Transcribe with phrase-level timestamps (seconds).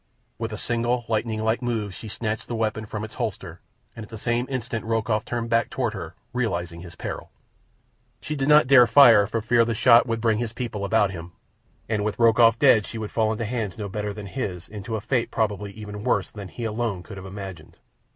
[0.39, 3.61] With a single, lightning like move she snatched the weapon from its holster,
[3.95, 7.29] and at the same instant Rokoff turned back toward her, realizing his peril.
[8.19, 11.33] She did not dare fire for fear the shot would bring his people about him,
[11.87, 14.95] and with Rokoff dead she would fall into hands no better than his and to
[14.95, 17.77] a fate probably even worse than he alone could have imagined.